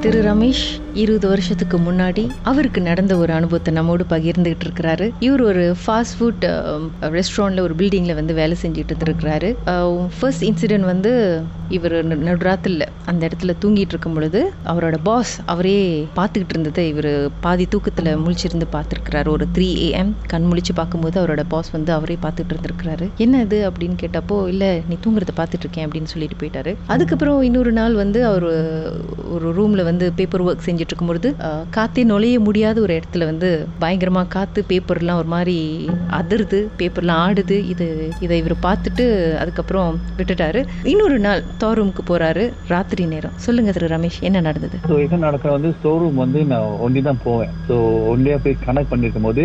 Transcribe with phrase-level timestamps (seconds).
[0.00, 0.66] திரு ரமேஷ்
[1.02, 5.06] இருபது வருஷத்துக்கு முன்னாடி அவருக்கு நடந்த ஒரு அனுபவத்தை நம்மோடு பகிர்ந்துகிட்டு இருக்கிறாரு.
[5.20, 6.44] இவர் ஒரு ஃபாஸ்ட் ஃபுட்
[7.16, 9.50] ரெஸ்டாரண்ட்ல ஒரு பில்டிங்ல வந்து வேலை செஞ்சுட்டு இருக்கிறாரு
[10.18, 11.12] ஃபர்ஸ்ட் இன்சிடென்ட் வந்து
[11.68, 15.78] இவர் நடுராத்தில் அந்த இடத்துல தூங்கிட்டு இருக்கும் பொழுது அவரோட பாஸ் அவரே
[16.16, 19.28] பார்த்துக்கிட்டு இருந்ததை இவர் பாதி தூக்கத்தில் முழிச்சிருந்து பார்த்துருக்கிறாரு.
[19.28, 23.08] ஒரு த்ரீ ஏஎம் கண் முழிச்சு பார்க்கும்போது அவரோட பாஸ் வந்து அவரே பார்த்துட்டு இருந்திருக்கிறாரு.
[23.16, 23.58] என்ன இது?
[23.70, 26.74] அப்படின்னு கேட்டப்போ இல்லை நீ தூங்குறத பார்த்துட்டு இருக்கேன் அப்படின்னு சொல்லிட்டு போயிட்டாரு.
[26.86, 28.48] அதுக்கப்புறம் இன்னொரு நாள் வந்து அவர்
[29.34, 31.28] ஒரு ரூம்ல வந்து பேப்பர் ஒர்க் செஞ்சுட்டு இருக்கும்பொழுது
[31.76, 33.50] காற்றே நுழைய முடியாத ஒரு இடத்துல வந்து
[33.82, 35.56] பயங்கரமாக காற்று பேப்பர்லாம் ஒரு மாதிரி
[36.18, 37.58] அதிருது பேப்பர்லாம் ஆடுது.
[37.72, 37.86] இது
[38.26, 39.04] இதை இவர் பார்த்துட்டு
[39.42, 40.62] அதுக்கப்புறம் விட்டுட்டாரு.
[40.92, 42.44] இன்னொரு நாள் தோர் ரூமுக்கு போறாரு.
[42.74, 43.34] ராத்திரி நேரம்.
[43.46, 44.78] சொல்லுங்க திரு ரமேஷ் என்ன நடந்தது?
[44.90, 47.52] ஸோ இது நடக்கிற வந்து ஷோரூம் வந்து நான் ஒண்டி தான் போவேன்.
[47.68, 47.76] ஸோ
[48.12, 49.44] ஒண்டியா போய் கனெக்ட் பண்ணிருக்கும் போது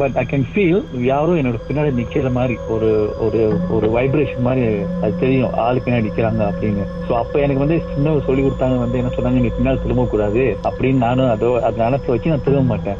[0.00, 2.90] பட் ஐ கேன் ஃபீல் யாரும் என்னோட பின்னாடி நிக்கிற மாதிரி ஒரு
[3.26, 3.42] ஒரு
[3.76, 4.64] ஒரு வைப்ரேஷன் மாதிரி
[5.02, 5.54] அது தெரியும்.
[5.66, 6.84] ஆளு பின்னாடி நிக்கிறாங்க அப்படின்னு.
[7.08, 10.44] ஸோ அப்போ எனக்கு வந்து சின்ன சொல்லி கொடுத்தாங்க வந்து என்ன சொன்னாங்க நீ பின்னாடி திரும்ப கூடாது.
[10.68, 12.98] அப்படின்னு நானும் அதோ அது நினைப்பு வச்சு நான் திரும்ப மாட்டேன்.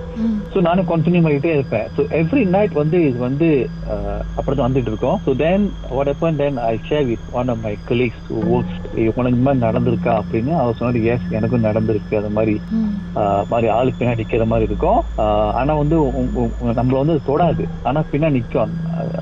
[0.52, 1.86] ஸோ நானும் கண்டினியூ பண்ணிட்டே இருப்பேன்.
[1.94, 3.48] ஸோ எவ்ரி நைட் வந்து இது வந்து
[3.92, 5.18] அஹ், அப்படிதான் வந்துட்டு இருக்கோம்.
[5.24, 7.72] So then what happened then I share with one of my.
[7.90, 8.76] Colleagues works
[9.12, 10.14] உனக்கு இந்த மாதிரி நடந்திருக்கா?
[10.20, 12.14] அப்படின்னு அவர் சொன்னாரு எஸ் எனக்கும் நடந்திருக்கு.
[12.16, 12.56] அது மாதிரி
[13.50, 15.00] மாதிரி ஆளு பின்னாடி நிக்கிற மாதிரி இருக்கும்.
[15.22, 15.96] ஆஹ், ஆனா வந்து
[16.76, 17.64] நம்மள வந்து தொடாது.
[17.84, 18.74] ஆனா பின்னாடி நிக்கும்.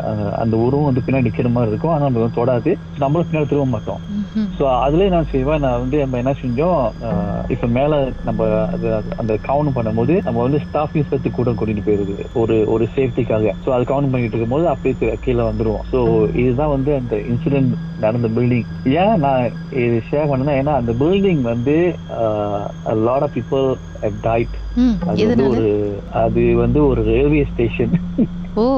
[0.03, 1.95] அஹ், அந்த உருவம் வந்து பின்னாடி நிக்கிற மாதிரி இருக்கும்.
[1.95, 2.73] ஆனா நம்மள வந்து தொடாது.
[2.99, 4.01] நம்மளும் பின்னாடி திரும்ப மாட்டோம்.
[4.57, 6.83] ஸோ அதுலயே நான் செய்வேன் நான் வந்து நம்ம என்ன செஞ்சோம்?
[7.49, 8.43] இப்ப மேல நம்ம
[8.73, 12.17] அது அந்த கவுண்ட் பண்ணும்போது நம்ம வந்து ஸ்டாஃப் சேர்த்து கூட கூட்டிட்டு போயிருது.
[12.35, 16.01] ஒரு ஒரு சேஃப்டிக்காக ஸோ அது கவுண்ட் பண்ணிட்டு இருக்கும்போது அப்படியே கீழே- வந்துருவோம் ஸோ
[16.37, 19.45] இதுதான் வந்து அந்த இன்சிடென்ட் நடந்த பில்டிங் ஏன் நான்
[19.81, 21.77] இது ஷேர் பண்ணேன்னா ஏன்னா அந்த பில்டிங் வந்து
[23.01, 23.67] லாட் ஆஃப் பீப்புள்
[24.21, 24.57] டைட்
[25.07, 25.69] அது வந்து ஒரு
[26.23, 27.95] அது வந்து ஒரு railway station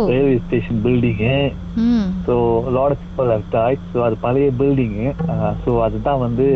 [0.09, 1.35] railway station building
[2.27, 2.35] so
[2.73, 5.09] lot of people have died so அது பழைய பில்டிங்கு
[5.65, 6.47] ஸோ அதுதான் வந்து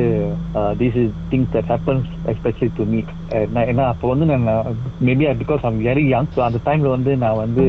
[0.81, 3.01] this is things that happens especially to me
[3.64, 4.46] ஏன்னா அப்போ வந்து நான்
[5.02, 7.64] maybe because I'm very young so அந்த டைம்ல வந்து நான் வந்து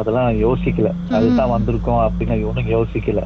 [0.00, 0.88] அதெல்லாம் யோசிக்கல.
[1.18, 3.20] அதுதான் வந்திருக்கோம் அப்படின்னு ஒன்றும் யோசிக்கல.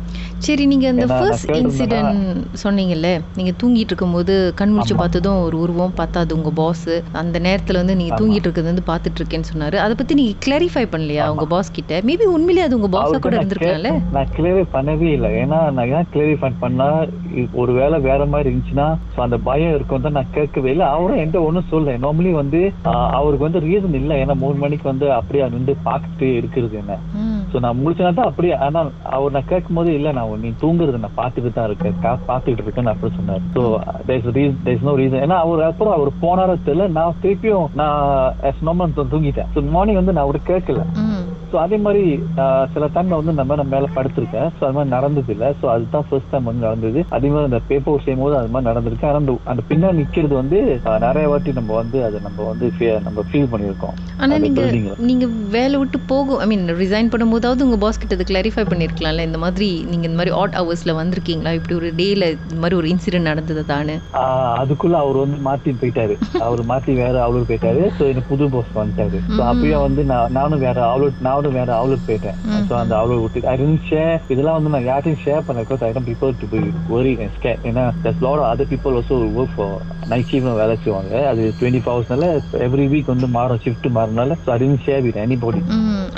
[0.47, 2.19] சரி நீங்க அந்த ஃபர்ஸ்ட் இன்சிடென்ட்
[2.63, 5.01] சொன்னீங்கல்ல நீங்க தூங்கிட்டு இருக்கும்போது கண் முழிச்சு ஆமா.
[5.03, 6.87] பார்த்ததும் ஒரு உருவம் பார்த்தா அது உங்க பாஸ்
[7.23, 8.15] அந்த நேரத்துல வந்து நீங்க.
[8.21, 9.77] தூங்கிட்டு இருக்கிறது வந்து பார்த்துட்டு இருக்கேன்னு சொன்னாரு.
[9.85, 12.01] அதை பத்தி நீங்க கிளாரிஃபை பண்ணலையா உங்க பாஸ் கிட்ட?
[12.09, 15.31] மேபி உண்மையிலேயே அது உங்க பாஸா கூட இருந்திருக்கலாம்ல நான் கிளியரே பண்ணவே இல்லை.
[15.43, 16.89] ஏன்னா நான் ஏன் கிளியரிஃபை பண்ணா
[17.63, 18.89] ஒரு வேளை வேற மாதிரி இருந்துச்சுன்னா
[19.27, 20.87] அந்த பயம் இருக்கும் தான் நான் கேட்கவே இல்லை.
[20.95, 22.61] அவரும் என்கிட்ட ஒன்றும் சொல்ல நார்மலி வந்து
[23.19, 24.17] அவருக்கு வந்து ரீசன் இல்லை.
[24.25, 26.99] ஏன்னா மூணு மணிக்கு வந்து அப்படியே நின்று பார்த்துட்டு இருக்கிறது என்ன.
[27.53, 28.81] ஸோ நான் முடிச்சனா தான் அப்படியே ஆனா
[29.17, 31.97] அவர் நான் கேட்கும் போது இல்லை நான் நீ தூங்குறது நான் பார்த்துட்டு தான் இருக்கேன்.
[32.29, 33.43] பார்த்துக்கிட்டு இருக்கேன்னு அப்படி சொன்னார்.
[33.57, 33.63] ஸோ
[34.09, 36.87] தேர்ஸ் நோ ரீசன் ஏன்னா அவர் அப்புறம் அவர் போனாரோ தெரியல.
[36.99, 39.51] நான் திருப்பியும் நான் தூங்கிட்டேன்.
[39.55, 40.85] ஸோ மார்னிங் வந்து நான் அவருக்கு கேட்கல.
[41.53, 42.05] ஸோ அதே மாதிரி
[42.75, 46.31] சில டைம்ல வந்து நம்ம நான் மேல படுத்திருக்கேன் ஸோ அது மாதிரி நடந்தது இல்லை ஸோ அதுதான் ஃபர்ஸ்ட்
[46.33, 47.01] டைம் வந்து நடந்தது.
[47.17, 49.09] அதே மாதிரி அந்த பேப்பர் செய்யும் போது அது மாதிரி நடந்திருக்கு.
[49.11, 49.21] ஆனா
[49.53, 50.59] அந்த பின்னாடி நிக்கிறது வந்து
[51.07, 52.69] நிறைய வாட்டி நம்ம வந்து அதை நம்ம வந்து
[53.09, 53.97] நம்ம ஃபீல் பண்ணியிருக்கோம்.
[54.23, 54.95] ஆனா அந்த நீங்க building ல.
[55.11, 55.27] நீங்க
[55.57, 59.27] வேலை விட்டு போகும் ஐ மீன் ரிசைன் பண்ணும்போதாவது உங்க பாஸ் கிட்ட அதை கிளாரிஃபை பண்ணிருக்கலாம்ல?
[59.29, 61.53] இந்த மாதிரி நீங்க இந்த மாதிரி ஆட் ஹவர்ஸ்ல வந்திருக்கீங்களா?
[61.59, 63.97] இப்படி ஒரு டேல இந்த மாதிரி ஒரு இன்சிடென்ட் நடந்தது தானே?
[64.63, 66.15] அதுக்குள்ள அவர் வந்து மாத்தி போயிட்டாரு.
[66.47, 67.83] அவர் மாத்தி வேற அவுலூர் போயிட்டாரு.
[67.99, 69.19] சோ எனக்கு புது பாஸ் வந்துட்டாரு.
[69.37, 72.37] சோ அப்பயே வந்து நான் நானும் வேற அவுலூர் நானும் வேற அவுலூர் போயிட்டேன்.
[72.69, 75.91] சோ அந்த அவுலூர் விட்டு ஐ டென்ட் ஷேர் இதெல்லாம் வந்து நான் யார்ட்டையும் ஷேர் பண்ண because I
[75.95, 76.61] don't people to be
[76.95, 79.75] very scared ஏன்னா that's lot other people also work for
[80.13, 81.15] night shift வேலை செய்வாங்க.
[81.33, 82.29] அது டுவெண்ட்டி ஹவர்ஸ்னால
[82.67, 83.63] எவ்ரி வீக் வந்து மாறும்.
[83.65, 85.63] Shift மாறினால so I didn't share with anybody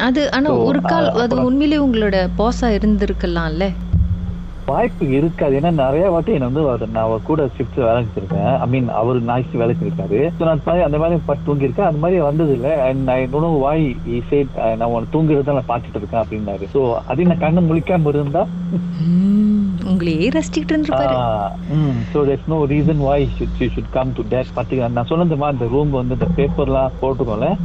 [0.07, 3.65] அது ஆனா ஒரு கால் அது உண்மையிலேயே உங்களோட பாஸா இருந்திருக்கலாம்ல?
[4.67, 5.61] வாய்ப்பு இருக்காது.
[5.61, 8.59] ஏன்னா நிறைய வாட்டி என்ன வந்து அவர் நான் அவர் கூட ஷிஃப்ட் வேலை செஞ்சிருக்கேன்.
[8.59, 10.31] ஐ மீன் அவர் நாய்க்கு வேலை செஞ்சிருக்காரு.
[10.39, 11.81] ஸோ நான் அந்த மாதிரி- அந்த மாதிரி பட்டு தூங்கியிருக்கேன்.
[11.81, 15.97] அந்த மாதிரி வந்தது இல்லை and I don't why I said நான் உன தூங்குறத நான் பார்த்துட்டு
[15.97, 16.69] இருக்கேன் அப்படின்னாரு.
[16.75, 18.47] ஸோ அதையும் நான் கண்ணு முழிக்காம இருந்தா
[19.85, 21.15] உங்களையே ரசிச்சுக்கிட்டு இருந்திருப்பாரு.
[22.15, 25.59] So there's no reason why should she should come to date பார்த்துக்க நான் சொன்னது மாதிரி
[25.59, 27.57] அந்த ரூம் வந்து இந்த பேப்பர்லாம் போட்டுக்கோல.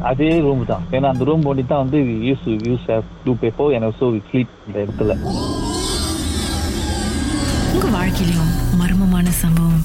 [0.00, 0.80] அதே ரூம் தான்.
[0.90, 5.16] ஏன்னா அந்த ரூம் ஒண்டி தான் வந்து use use to paper also we sleep இந்த இடத்துல.
[7.72, 9.84] உங்க வாழ்க்கையிலும் மர்மமான சம்பவம்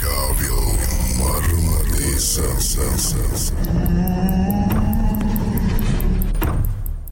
[0.00, 0.56] Inegável,
[1.18, 2.80] marmalização.